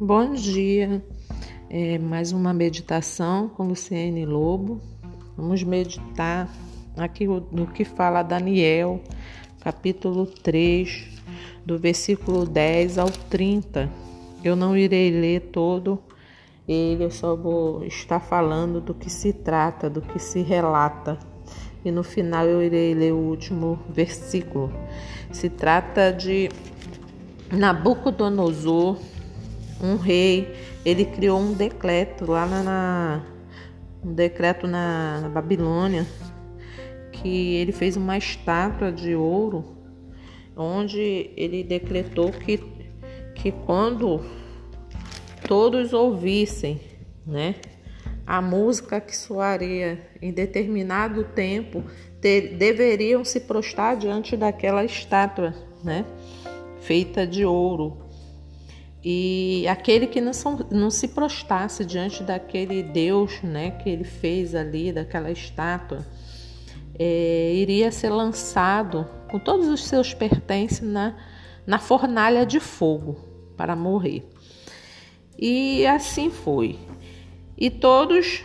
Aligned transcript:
Bom 0.00 0.32
dia, 0.32 1.04
é 1.68 1.98
mais 1.98 2.30
uma 2.30 2.54
meditação 2.54 3.48
com 3.48 3.66
Luciene 3.66 4.24
Lobo. 4.24 4.80
Vamos 5.36 5.64
meditar 5.64 6.48
aqui 6.96 7.26
no 7.26 7.66
que 7.66 7.84
fala 7.84 8.22
Daniel, 8.22 9.02
capítulo 9.58 10.24
3, 10.24 11.20
do 11.66 11.76
versículo 11.76 12.46
10 12.46 12.96
ao 12.96 13.10
30. 13.10 13.90
Eu 14.44 14.54
não 14.54 14.76
irei 14.76 15.10
ler 15.10 15.50
todo 15.50 15.98
ele, 16.68 17.02
eu 17.02 17.10
só 17.10 17.34
vou 17.34 17.82
estar 17.82 18.20
falando 18.20 18.80
do 18.80 18.94
que 18.94 19.10
se 19.10 19.32
trata, 19.32 19.90
do 19.90 20.00
que 20.00 20.20
se 20.20 20.42
relata. 20.42 21.18
E 21.84 21.90
no 21.90 22.04
final 22.04 22.46
eu 22.46 22.62
irei 22.62 22.94
ler 22.94 23.12
o 23.12 23.18
último 23.18 23.80
versículo. 23.88 24.72
Se 25.32 25.50
trata 25.50 26.12
de 26.12 26.48
Nabucodonosor 27.50 28.96
um 29.82 29.96
rei, 29.96 30.54
ele 30.84 31.04
criou 31.04 31.38
um 31.38 31.52
decreto 31.52 32.30
lá 32.30 32.46
na, 32.46 33.22
um 34.04 34.12
decreto 34.12 34.66
na, 34.66 35.20
na 35.22 35.28
Babilônia 35.28 36.06
que 37.12 37.56
ele 37.56 37.72
fez 37.72 37.96
uma 37.96 38.16
estátua 38.16 38.92
de 38.92 39.14
ouro 39.14 39.78
onde 40.58 41.30
ele 41.36 41.62
decretou 41.62 42.32
que, 42.32 42.58
que 43.34 43.52
quando 43.52 44.20
todos 45.46 45.92
ouvissem, 45.92 46.80
né, 47.24 47.54
a 48.26 48.42
música 48.42 49.00
que 49.00 49.16
soaria 49.16 49.98
em 50.20 50.32
determinado 50.32 51.24
tempo, 51.24 51.84
ter, 52.20 52.56
deveriam 52.56 53.24
se 53.24 53.40
prostrar 53.40 53.96
diante 53.96 54.36
daquela 54.36 54.84
estátua, 54.84 55.54
né, 55.82 56.04
feita 56.80 57.24
de 57.26 57.44
ouro. 57.44 58.07
E 59.02 59.66
aquele 59.68 60.06
que 60.06 60.20
não, 60.20 60.32
são, 60.32 60.58
não 60.70 60.90
se 60.90 61.08
prostrasse 61.08 61.84
diante 61.84 62.22
daquele 62.22 62.82
Deus 62.82 63.40
né, 63.42 63.70
que 63.70 63.88
ele 63.88 64.04
fez 64.04 64.54
ali, 64.54 64.92
daquela 64.92 65.30
estátua, 65.30 66.04
é, 66.98 67.52
iria 67.54 67.92
ser 67.92 68.10
lançado 68.10 69.06
com 69.30 69.38
todos 69.38 69.68
os 69.68 69.84
seus 69.84 70.12
pertences 70.12 70.80
na, 70.80 71.14
na 71.64 71.78
fornalha 71.78 72.44
de 72.44 72.58
fogo 72.58 73.16
para 73.56 73.76
morrer. 73.76 74.28
E 75.38 75.86
assim 75.86 76.28
foi. 76.28 76.76
E 77.56 77.70
todos, 77.70 78.42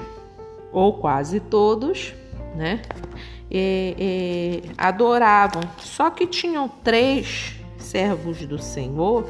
ou 0.71 0.93
quase 0.93 1.39
todos, 1.39 2.13
né, 2.55 2.81
é, 3.49 3.95
é, 3.97 4.61
adoravam. 4.77 5.63
Só 5.79 6.11
que 6.11 6.27
tinham 6.27 6.67
três 6.67 7.55
servos 7.77 8.45
do 8.45 8.59
Senhor 8.59 9.27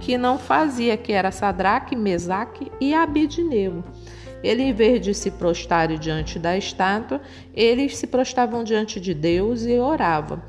que 0.00 0.16
não 0.18 0.38
fazia, 0.38 0.96
que 0.96 1.12
era 1.12 1.30
Sadraque, 1.30 1.96
Mesaque 1.96 2.70
e 2.80 2.94
Abidnego. 2.94 3.84
Ele, 4.42 4.62
em 4.62 4.72
vez 4.72 5.00
de 5.00 5.14
se 5.14 5.30
prostrar 5.30 5.88
diante 5.96 6.38
da 6.38 6.56
estátua, 6.56 7.20
eles 7.54 7.96
se 7.96 8.06
prostravam 8.06 8.62
diante 8.62 9.00
de 9.00 9.14
Deus 9.14 9.64
e 9.64 9.78
oravam. 9.78 10.42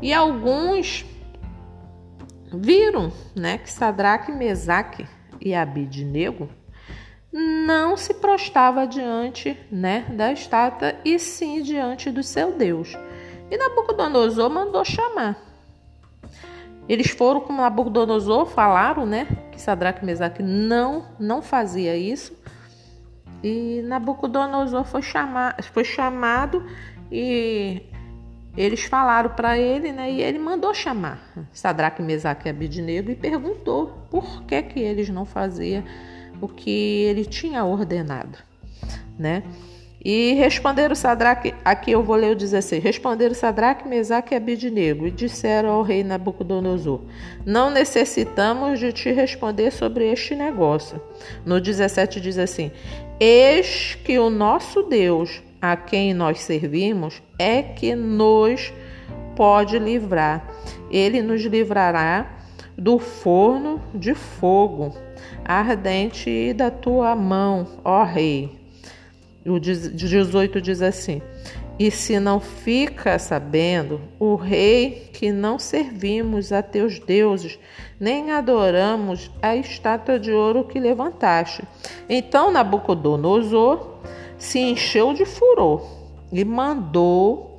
E 0.00 0.12
alguns 0.12 1.04
viram 2.52 3.12
né, 3.34 3.58
que 3.58 3.70
Sadraque, 3.70 4.32
Mesaque 4.32 5.06
e 5.40 5.54
Abidnego 5.54 6.48
não 7.32 7.96
se 7.96 8.14
prostava 8.14 8.86
diante 8.86 9.58
né, 9.70 10.06
da 10.10 10.32
estátua 10.32 10.94
e 11.04 11.18
sim 11.18 11.62
diante 11.62 12.10
do 12.10 12.22
seu 12.22 12.52
Deus. 12.52 12.96
E 13.50 13.56
Nabucodonosor 13.56 14.50
mandou 14.50 14.84
chamar. 14.84 15.36
Eles 16.88 17.10
foram 17.10 17.40
com 17.40 17.52
Nabucodonosor, 17.52 18.46
falaram, 18.46 19.04
né, 19.04 19.26
que 19.50 19.60
Sadraque 19.60 20.02
e 20.02 20.06
Mesaque 20.06 20.42
não 20.42 21.04
não 21.18 21.42
fazia 21.42 21.96
isso. 21.96 22.36
E 23.42 23.82
Nabucodonosor 23.82 24.84
foi 24.84 25.02
chamar, 25.02 25.62
foi 25.64 25.84
chamado 25.84 26.64
e 27.10 27.82
eles 28.56 28.84
falaram 28.84 29.30
para 29.30 29.58
ele, 29.58 29.92
né, 29.92 30.10
e 30.10 30.22
ele 30.22 30.38
mandou 30.38 30.72
chamar 30.72 31.20
Sadraque, 31.52 32.02
Mesaque 32.02 32.48
e 32.48 32.50
Abidnego 32.50 33.10
e 33.10 33.14
perguntou 33.14 34.06
por 34.10 34.44
que 34.44 34.62
que 34.62 34.80
eles 34.80 35.08
não 35.08 35.24
faziam 35.24 35.84
o 36.40 36.48
que 36.48 36.70
ele 36.70 37.24
tinha 37.24 37.64
ordenado, 37.64 38.38
né? 39.18 39.42
E 40.04 40.34
responderam 40.34 40.94
Sadraque, 40.94 41.54
aqui 41.64 41.90
eu 41.90 42.02
vou 42.02 42.16
ler 42.16 42.32
o 42.32 42.36
16. 42.36 42.82
Responderam 42.82 43.34
Sadraque, 43.34 43.88
Mesaque 43.88 44.34
e 44.34 44.36
Abidnego 44.36 45.06
e 45.06 45.10
disseram 45.10 45.70
ao 45.70 45.82
rei 45.82 46.04
Nabucodonosor: 46.04 47.00
Não 47.44 47.70
necessitamos 47.70 48.78
de 48.78 48.92
te 48.92 49.10
responder 49.10 49.70
sobre 49.70 50.10
este 50.10 50.34
negócio. 50.34 51.00
No 51.44 51.60
17 51.60 52.20
diz 52.20 52.38
assim: 52.38 52.70
Eis 53.18 53.96
que 54.04 54.18
o 54.18 54.30
nosso 54.30 54.82
Deus, 54.82 55.42
a 55.60 55.76
quem 55.76 56.14
nós 56.14 56.40
servimos, 56.40 57.22
é 57.38 57.62
que 57.62 57.94
nos 57.96 58.72
pode 59.34 59.78
livrar. 59.78 60.46
Ele 60.90 61.20
nos 61.20 61.42
livrará 61.42 62.36
do 62.78 62.98
forno 62.98 63.80
de 63.94 64.14
fogo 64.14 64.94
ardente 65.44 66.28
e 66.28 66.52
da 66.52 66.70
tua 66.70 67.14
mão, 67.14 67.66
ó 67.84 68.04
rei. 68.04 68.65
O 69.46 69.60
18 69.60 70.60
diz 70.60 70.82
assim: 70.82 71.22
E 71.78 71.90
se 71.90 72.18
não 72.18 72.40
fica 72.40 73.18
sabendo, 73.18 74.00
o 74.18 74.34
rei, 74.34 75.08
que 75.12 75.30
não 75.30 75.58
servimos 75.58 76.52
a 76.52 76.62
teus 76.62 76.98
deuses, 76.98 77.58
nem 77.98 78.32
adoramos 78.32 79.30
a 79.40 79.56
estátua 79.56 80.18
de 80.18 80.32
ouro 80.32 80.64
que 80.64 80.80
levantaste. 80.80 81.62
Então 82.08 82.50
Nabucodonosor 82.50 83.96
se 84.38 84.58
encheu 84.58 85.14
de 85.14 85.24
furor 85.24 85.86
e 86.32 86.44
mandou 86.44 87.55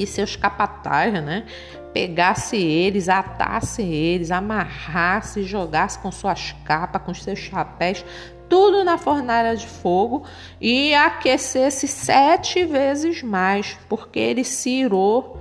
que 0.00 0.06
seus 0.06 0.34
capatazes, 0.34 1.22
né, 1.22 1.44
pegasse 1.92 2.56
eles, 2.56 3.06
atasse 3.06 3.82
eles, 3.82 4.30
amarrasse, 4.30 5.42
jogasse 5.42 5.98
com 5.98 6.10
suas 6.10 6.52
capas, 6.64 7.02
com 7.02 7.12
seus 7.12 7.38
chapéus, 7.38 8.02
tudo 8.48 8.82
na 8.82 8.96
fornalha 8.96 9.54
de 9.54 9.66
fogo 9.66 10.24
e 10.58 10.94
aquecesse 10.94 11.86
sete 11.86 12.64
vezes 12.64 13.22
mais, 13.22 13.78
porque 13.90 14.18
ele 14.18 14.42
se 14.42 14.70
irou 14.70 15.38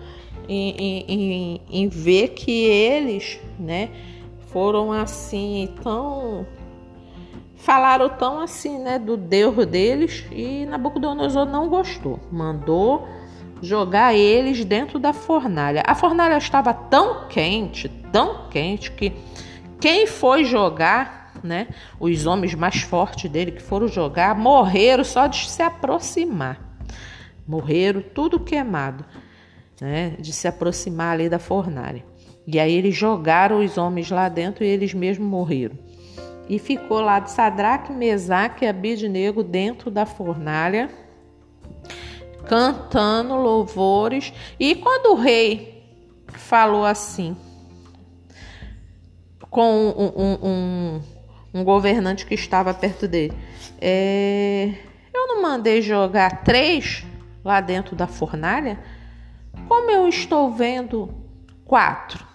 em, 0.50 0.72
em, 0.72 1.06
em, 1.08 1.62
em 1.70 1.88
ver 1.88 2.30
que 2.30 2.66
eles, 2.66 3.40
né, 3.58 3.90
foram 4.48 4.92
assim 4.92 5.74
tão 5.82 6.46
falaram 7.56 8.10
tão 8.10 8.42
assim, 8.42 8.78
né, 8.78 9.00
do 9.00 9.16
Deus 9.16 9.66
deles 9.66 10.26
e 10.32 10.66
Nabucodonosor 10.66 11.46
não 11.46 11.70
gostou, 11.70 12.20
mandou 12.30 13.08
jogar 13.62 14.14
eles 14.16 14.64
dentro 14.64 15.00
da 15.00 15.14
fornalha. 15.14 15.84
A 15.86 15.96
fornalha 15.96 16.38
estava 16.38 16.74
tão 16.74 17.28
quente, 17.28 17.90
tão 18.12 18.50
quente 18.50 18.92
que 18.92 19.14
quem 19.80 20.06
foi 20.06 20.44
jogar 20.44 21.20
né? 21.44 21.68
Os 22.00 22.26
homens 22.26 22.54
mais 22.54 22.82
fortes 22.82 23.30
dele 23.30 23.52
que 23.52 23.62
foram 23.62 23.88
jogar 23.88 24.36
morreram 24.36 25.04
só 25.04 25.28
de 25.28 25.50
se 25.50 25.62
aproximar. 25.62 26.60
Morreram 27.48 28.02
tudo 28.02 28.40
queimado, 28.40 29.06
né? 29.82 30.16
De 30.20 30.32
se 30.32 30.48
aproximar 30.48 31.14
ali 31.14 31.30
da 31.30 31.40
fornalha. 31.40 32.04
E 32.46 32.60
aí 32.60 32.74
eles 32.74 32.96
jogaram 32.96 33.64
os 33.64 33.78
homens 33.78 34.10
lá 34.10 34.28
dentro 34.30 34.64
e 34.64 34.68
eles 34.68 34.94
mesmos 34.94 35.28
morreram. 35.28 35.78
E 36.48 36.58
ficou 36.58 37.00
lá 37.00 37.20
de 37.20 37.30
Sadraque, 37.30 37.92
Mesaque 37.92 38.66
e 38.66 38.68
Abidnego 38.68 39.44
dentro 39.44 39.92
da 39.92 40.06
fornalha, 40.06 40.90
cantando 42.50 43.36
louvores. 43.36 44.34
E 44.60 44.76
quando 44.76 45.14
o 45.14 45.22
rei 45.22 45.82
falou 46.28 46.84
assim, 46.84 47.38
com 49.50 49.72
um, 49.72 50.22
um, 50.22 50.40
um 50.44 51.02
um 51.54 51.64
governante 51.64 52.26
que 52.26 52.36
estava 52.36 52.74
perto 52.74 53.08
dele. 53.08 53.34
É, 53.80 54.74
eu 55.14 55.28
não 55.28 55.42
mandei 55.42 55.82
jogar 55.82 56.44
três 56.44 57.06
lá 57.44 57.62
dentro 57.62 57.96
da 57.96 58.08
fornalha? 58.08 58.80
Como 59.68 59.90
eu 59.90 60.08
estou 60.08 60.52
vendo 60.52 61.10
quatro? 61.66 62.26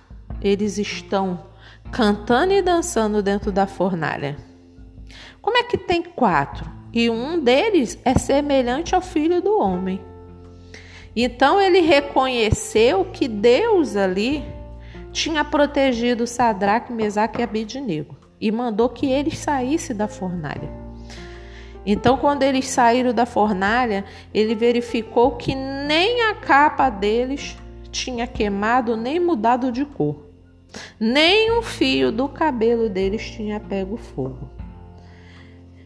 Eles 0.41 0.79
estão 0.79 1.47
cantando 1.93 2.53
e 2.53 2.63
dançando 2.63 3.23
dentro 3.23 3.53
da 3.53 3.67
fornalha. 3.67 4.37
Como 5.41 5.57
é 5.57 5.63
que 5.63 5.79
tem 5.79 6.03
quatro? 6.03 6.71
E 6.95 7.11
um 7.11 7.41
deles 7.41 7.99
é 8.05 8.17
semelhante 8.17 8.95
ao 8.95 9.01
filho 9.01 9.43
do 9.43 9.59
homem. 9.59 10.01
Então 11.17 11.61
ele 11.61 11.81
reconheceu 11.81 13.05
que 13.07 13.27
Deus 13.27 13.97
ali 13.97 14.45
tinha 15.13 15.45
protegido 15.45 16.27
Sadraque, 16.27 16.93
Mesaque 16.93 17.41
e 17.41 17.43
Abidnego 17.43 18.17
e 18.41 18.53
mandou 18.53 18.89
que 18.89 19.07
eles 19.07 19.39
saíssem 19.39 19.97
da 19.97 20.07
fornalha. 20.07 20.85
Então, 21.87 22.17
quando 22.17 22.43
eles 22.43 22.67
saíram 22.69 23.13
da 23.13 23.27
fornalha, 23.27 24.05
ele 24.33 24.55
verificou 24.55 25.33
que 25.33 25.55
nem 25.55 26.23
a 26.23 26.35
capa 26.35 26.89
deles 26.89 27.57
tinha 27.91 28.27
queimado 28.27 28.97
nem 28.97 29.21
mudado 29.21 29.71
de 29.71 29.85
cor. 29.85 30.25
nem 30.99 31.53
um 31.57 31.63
fio 31.63 32.11
do 32.11 32.29
cabelo 32.29 32.89
deles 32.89 33.31
tinha 33.31 33.61
pego 33.61 33.97
fogo. 33.97 34.54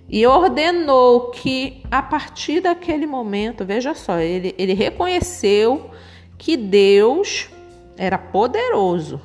E 0.09 0.27
ordenou 0.27 1.31
que 1.31 1.83
a 1.91 2.01
partir 2.01 2.61
daquele 2.61 3.07
momento, 3.07 3.65
veja 3.65 3.95
só, 3.95 4.19
ele, 4.19 4.55
ele 4.57 4.73
reconheceu 4.73 5.91
que 6.39 6.57
Deus 6.57 7.51
era 7.97 8.17
poderoso, 8.17 9.21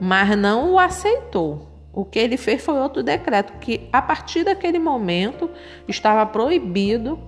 mas 0.00 0.36
não 0.38 0.74
o 0.74 0.78
aceitou. 0.78 1.68
O 1.92 2.04
que 2.04 2.20
ele 2.20 2.36
fez 2.36 2.62
foi 2.62 2.78
outro 2.78 3.02
decreto, 3.02 3.54
que 3.58 3.88
a 3.92 4.00
partir 4.00 4.44
daquele 4.44 4.78
momento 4.78 5.50
estava 5.88 6.24
proibido 6.24 7.18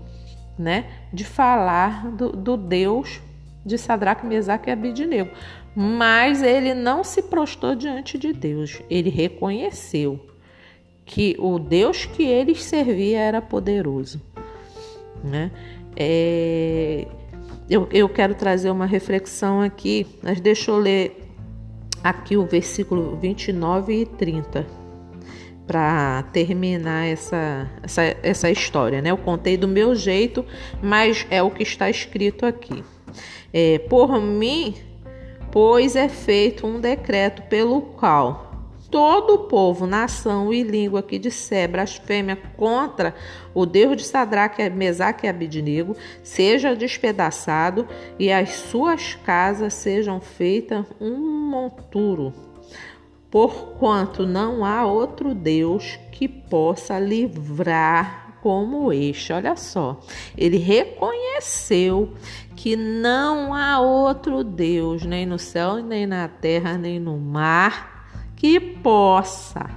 né, 0.56 0.84
de 1.12 1.24
falar 1.24 2.08
do, 2.12 2.30
do 2.30 2.56
Deus 2.56 3.20
de 3.66 3.76
Sadraque, 3.76 4.24
Mesaque 4.24 4.70
e 4.70 4.72
Abidinego. 4.72 5.30
Mas 5.74 6.40
ele 6.42 6.74
não 6.74 7.02
se 7.02 7.22
prostrou 7.22 7.74
diante 7.74 8.16
de 8.16 8.32
Deus, 8.32 8.80
ele 8.88 9.10
reconheceu 9.10 10.31
que 11.04 11.36
o 11.38 11.58
Deus 11.58 12.04
que 12.06 12.22
eles 12.22 12.62
servia 12.62 13.20
era 13.20 13.42
poderoso. 13.42 14.20
Né? 15.22 15.50
É, 15.96 17.06
eu, 17.68 17.88
eu 17.92 18.08
quero 18.08 18.34
trazer 18.34 18.70
uma 18.70 18.86
reflexão 18.86 19.60
aqui, 19.60 20.06
mas 20.22 20.40
deixa 20.40 20.70
eu 20.70 20.78
ler 20.78 21.28
aqui 22.02 22.36
o 22.36 22.44
versículo 22.44 23.16
29 23.16 24.02
e 24.02 24.06
30 24.06 24.66
para 25.66 26.24
terminar 26.32 27.06
essa, 27.06 27.70
essa, 27.82 28.02
essa 28.22 28.50
história, 28.50 29.00
né? 29.00 29.10
Eu 29.10 29.16
contei 29.16 29.56
do 29.56 29.68
meu 29.68 29.94
jeito, 29.94 30.44
mas 30.82 31.26
é 31.30 31.42
o 31.42 31.50
que 31.50 31.62
está 31.62 31.88
escrito 31.88 32.44
aqui. 32.44 32.82
É, 33.52 33.78
por 33.78 34.20
mim, 34.20 34.74
pois 35.50 35.94
é 35.94 36.08
feito 36.08 36.66
um 36.66 36.80
decreto 36.80 37.42
pelo 37.42 37.80
qual 37.80 38.51
todo 38.92 39.34
o 39.34 39.38
povo, 39.38 39.86
nação 39.86 40.52
e 40.52 40.62
língua 40.62 41.02
que 41.02 41.18
disser 41.18 41.66
blasfêmia 41.66 42.36
contra 42.58 43.14
o 43.54 43.64
Deus 43.64 43.96
de 43.96 44.04
Sadraque, 44.04 44.68
Mesaque 44.68 45.26
e 45.26 45.30
Abidnego 45.30 45.96
seja 46.22 46.76
despedaçado 46.76 47.88
e 48.18 48.30
as 48.30 48.50
suas 48.50 49.14
casas 49.14 49.72
sejam 49.72 50.20
feitas 50.20 50.84
um 51.00 51.18
monturo. 51.48 52.34
Porquanto 53.30 54.26
não 54.26 54.62
há 54.62 54.84
outro 54.84 55.34
Deus 55.34 55.98
que 56.12 56.28
possa 56.28 56.98
livrar 56.98 58.36
como 58.42 58.92
este. 58.92 59.32
Olha 59.32 59.56
só, 59.56 59.98
ele 60.36 60.58
reconheceu 60.58 62.12
que 62.54 62.76
não 62.76 63.54
há 63.54 63.80
outro 63.80 64.44
Deus, 64.44 65.06
nem 65.06 65.24
no 65.24 65.38
céu, 65.38 65.76
nem 65.76 66.06
na 66.06 66.28
terra, 66.28 66.76
nem 66.76 67.00
no 67.00 67.16
mar 67.16 68.01
que 68.42 68.58
possa, 68.58 69.70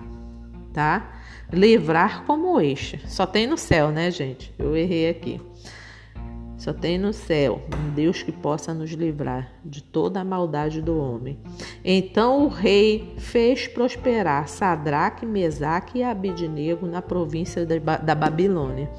tá? 0.73 1.21
Livrar 1.53 2.23
como 2.25 2.59
este. 2.59 3.00
Só 3.07 3.27
tem 3.27 3.45
no 3.45 3.59
céu, 3.59 3.91
né, 3.91 4.09
gente? 4.09 4.51
Eu 4.57 4.75
errei 4.75 5.07
aqui. 5.07 5.39
Só 6.57 6.73
tem 6.73 6.97
no 6.97 7.13
céu 7.13 7.62
um 7.71 7.94
Deus 7.94 8.23
que 8.23 8.31
possa 8.31 8.73
nos 8.73 8.89
livrar 8.89 9.51
de 9.63 9.83
toda 9.83 10.19
a 10.19 10.25
maldade 10.25 10.81
do 10.81 10.97
homem. 10.97 11.38
Então 11.83 12.45
o 12.45 12.47
rei 12.47 13.13
fez 13.19 13.67
prosperar 13.67 14.50
Sadraque, 14.50 15.27
Mesaque 15.27 16.00
e 16.00 16.03
Abidnego 16.03 16.88
na 16.88 17.03
província 17.03 17.67
da 17.67 18.15
Babilônia. 18.15 18.89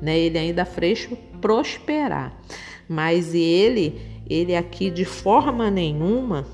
Né? 0.00 0.16
Ele 0.16 0.38
ainda 0.38 0.64
fez 0.64 1.08
prosperar. 1.40 2.40
Mas 2.88 3.34
ele, 3.34 4.00
ele 4.30 4.54
aqui 4.54 4.90
de 4.90 5.04
forma 5.04 5.72
nenhuma 5.72 6.46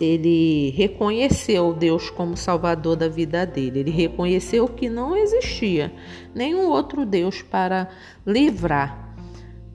ele 0.00 0.70
reconheceu 0.70 1.72
Deus 1.72 2.10
como 2.10 2.36
Salvador 2.36 2.96
da 2.96 3.08
vida 3.08 3.46
dele. 3.46 3.80
Ele 3.80 3.90
reconheceu 3.90 4.66
que 4.68 4.88
não 4.88 5.16
existia 5.16 5.92
nenhum 6.34 6.68
outro 6.68 7.06
Deus 7.06 7.42
para 7.42 7.88
livrar 8.26 9.14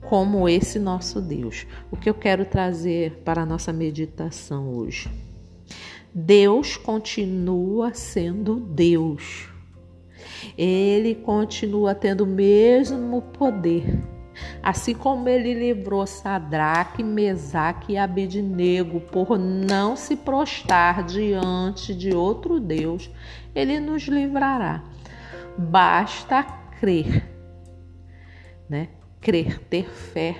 como 0.02 0.48
esse 0.48 0.78
nosso 0.78 1.20
Deus. 1.20 1.66
O 1.90 1.96
que 1.96 2.10
eu 2.10 2.14
quero 2.14 2.44
trazer 2.44 3.22
para 3.24 3.42
a 3.42 3.46
nossa 3.46 3.72
meditação 3.72 4.74
hoje? 4.74 5.08
Deus 6.12 6.76
continua 6.76 7.94
sendo 7.94 8.56
Deus. 8.56 9.48
Ele 10.58 11.14
continua 11.14 11.94
tendo 11.94 12.24
o 12.24 12.26
mesmo 12.26 13.22
poder 13.22 13.98
Assim 14.62 14.94
como 14.94 15.28
ele 15.28 15.54
livrou 15.54 16.06
Sadraque, 16.06 17.02
Mesaque 17.02 17.92
e 17.92 17.98
Abednego 17.98 19.00
por 19.00 19.38
não 19.38 19.96
se 19.96 20.16
prostrar 20.16 21.04
diante 21.04 21.94
de 21.94 22.14
outro 22.14 22.60
Deus, 22.60 23.10
ele 23.54 23.80
nos 23.80 24.02
livrará. 24.02 24.82
Basta 25.56 26.42
crer, 26.78 27.28
né? 28.68 28.88
Crer, 29.20 29.58
ter 29.58 29.88
fé 29.90 30.36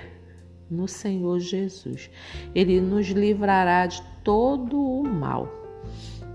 no 0.69 0.87
Senhor 0.87 1.39
Jesus. 1.39 2.09
Ele 2.55 2.79
nos 2.79 3.07
livrará 3.07 3.85
de 3.85 4.01
todo 4.23 4.79
o 4.79 5.03
mal, 5.03 5.47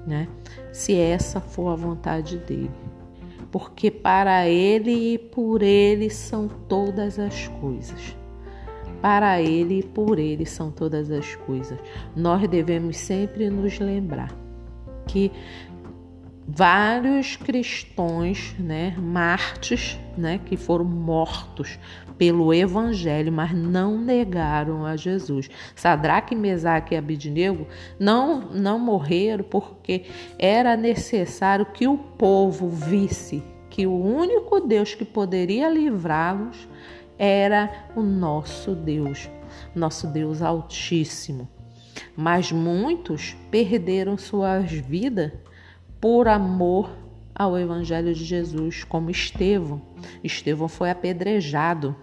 né? 0.06 0.28
Se 0.72 0.94
essa 0.94 1.40
for 1.40 1.70
a 1.70 1.76
vontade 1.76 2.36
dele 2.38 2.70
porque 3.58 3.90
para 3.90 4.46
Ele 4.46 5.14
e 5.14 5.18
por 5.18 5.62
Ele 5.62 6.10
são 6.10 6.46
todas 6.68 7.18
as 7.18 7.48
coisas. 7.48 8.14
Para 9.00 9.40
Ele 9.40 9.78
e 9.78 9.82
por 9.82 10.18
Ele 10.18 10.44
são 10.44 10.70
todas 10.70 11.10
as 11.10 11.34
coisas. 11.36 11.78
Nós 12.14 12.46
devemos 12.48 12.98
sempre 12.98 13.48
nos 13.48 13.78
lembrar 13.78 14.30
que 15.06 15.32
vários 16.48 17.34
cristãos, 17.36 18.54
né, 18.58 18.94
mártires, 18.96 19.98
né, 20.16 20.40
que 20.44 20.56
foram 20.56 20.84
mortos 20.84 21.78
pelo 22.16 22.54
evangelho, 22.54 23.32
mas 23.32 23.52
não 23.52 23.98
negaram 23.98 24.86
a 24.86 24.96
Jesus. 24.96 25.50
Sadraque, 25.74 26.34
Mesaque 26.34 26.94
e 26.94 26.96
Abidnego 26.96 27.66
não 27.98 28.52
não 28.52 28.78
morreram 28.78 29.44
porque 29.44 30.06
era 30.38 30.76
necessário 30.76 31.66
que 31.66 31.86
o 31.86 31.98
povo 31.98 32.68
visse 32.70 33.42
que 33.68 33.86
o 33.86 33.94
único 33.94 34.60
Deus 34.60 34.94
que 34.94 35.04
poderia 35.04 35.68
livrá-los 35.68 36.68
era 37.18 37.88
o 37.94 38.02
nosso 38.02 38.74
Deus, 38.74 39.28
nosso 39.74 40.06
Deus 40.06 40.40
Altíssimo. 40.40 41.48
Mas 42.16 42.52
muitos 42.52 43.36
perderam 43.50 44.16
suas 44.16 44.70
vidas 44.70 45.32
por 46.00 46.28
amor 46.28 46.90
ao 47.34 47.58
Evangelho 47.58 48.14
de 48.14 48.24
Jesus, 48.24 48.82
como 48.84 49.10
Estevão. 49.10 49.82
Estevão 50.24 50.68
foi 50.68 50.90
apedrejado. 50.90 51.94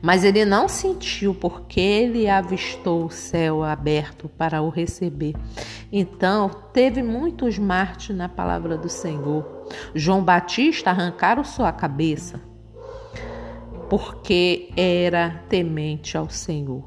Mas 0.00 0.24
ele 0.24 0.46
não 0.46 0.66
sentiu 0.66 1.34
porque 1.34 1.78
ele 1.78 2.26
avistou 2.26 3.04
o 3.04 3.10
céu 3.10 3.62
aberto 3.62 4.30
para 4.30 4.62
o 4.62 4.70
receber. 4.70 5.34
Então, 5.92 6.48
teve 6.72 7.02
muitos 7.02 7.58
mártires 7.58 8.16
na 8.16 8.28
palavra 8.28 8.78
do 8.78 8.88
Senhor. 8.88 9.66
João 9.94 10.24
Batista 10.24 10.88
arrancaram 10.90 11.44
sua 11.44 11.70
cabeça 11.70 12.40
porque 13.90 14.70
era 14.76 15.42
temente 15.48 16.16
ao 16.16 16.30
Senhor, 16.30 16.84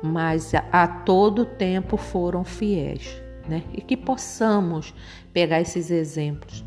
mas 0.00 0.52
a 0.54 0.86
todo 0.86 1.44
tempo 1.44 1.96
foram 1.96 2.44
fiéis 2.44 3.20
né? 3.48 3.62
E 3.72 3.80
que 3.80 3.96
possamos 3.96 4.94
pegar 5.32 5.60
esses 5.60 5.90
exemplos 5.90 6.64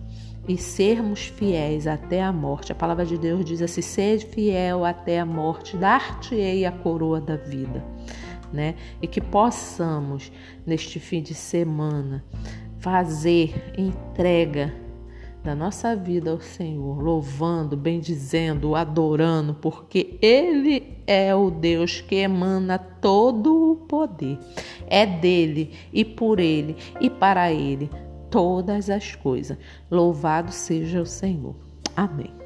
e 0.48 0.58
sermos 0.58 1.28
fiéis 1.28 1.88
até 1.88 2.22
a 2.22 2.32
morte. 2.32 2.72
A 2.72 2.76
palavra 2.76 3.06
de 3.06 3.18
Deus 3.18 3.46
diz 3.46 3.62
assim: 3.62 3.82
seja 3.82 4.28
fiel 4.28 4.84
até 4.84 5.20
a 5.20 5.26
morte, 5.26 5.78
dar-te-ei 5.78 6.66
a 6.66 6.72
coroa 6.72 7.22
da 7.22 7.36
vida. 7.36 7.84
Né? 8.52 8.76
E 9.02 9.08
que 9.08 9.22
possamos, 9.22 10.30
neste 10.66 11.00
fim 11.00 11.22
de 11.22 11.34
semana, 11.34 12.22
fazer 12.80 13.74
entrega 13.78 14.74
da 15.44 15.56
nossa 15.56 15.96
vida 15.96 16.32
ao 16.32 16.40
Senhor, 16.40 17.02
louvando, 17.02 17.76
bendizendo, 17.76 18.76
adorando, 18.76 19.56
porque 19.56 20.18
Ele 20.22 20.98
é 21.08 21.34
o 21.34 21.50
Deus 21.50 22.02
que 22.02 22.16
emana 22.16 22.78
todo 22.78 23.72
o 23.72 23.76
poder. 23.76 24.38
É 24.88 25.06
dele 25.06 25.72
e 25.92 26.06
por 26.06 26.40
Ele 26.40 26.76
e 27.00 27.10
para 27.10 27.52
Ele 27.52 27.90
todas 28.30 28.90
as 28.90 29.16
coisas. 29.16 29.58
Louvado 29.90 30.52
seja 30.52 31.02
o 31.02 31.06
Senhor. 31.06 31.56
Amém. 31.96 32.42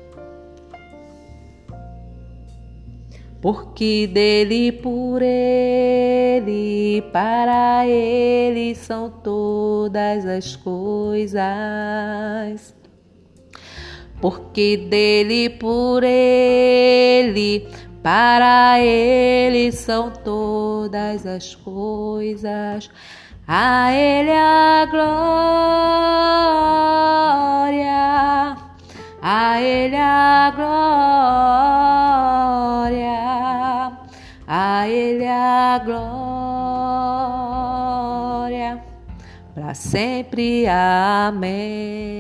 Porque 3.42 4.08
dele, 4.08 4.72
por 4.72 5.22
ele, 5.22 7.04
para 7.14 7.86
ele 7.86 8.74
são 8.74 9.08
todas 9.08 10.26
as 10.26 10.56
coisas 10.56 11.44
porque 14.26 14.76
dele, 14.90 15.52
por 15.52 16.04
ele, 16.04 17.68
para 18.02 18.80
ele 18.80 19.72
são 19.72 20.10
todas 20.10 21.28
as 21.28 21.54
coisas. 21.54 22.90
A 23.48 23.92
Ele 23.94 24.32
a 24.32 24.88
glória, 24.90 25.06
a 29.22 29.62
Ele 29.62 29.96
a 29.96 30.52
glória, 30.56 30.82
a 34.48 34.90
Ele 34.90 35.28
a 35.28 35.80
glória, 38.58 38.82
para 39.54 39.76
sempre. 39.76 40.66
Amém. 40.68 42.16